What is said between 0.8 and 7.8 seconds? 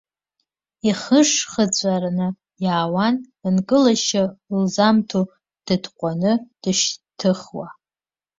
Ихышхыҵәаны иаауан нкылашьа лзамҭо, дытҟәаны дышьҭыхуа.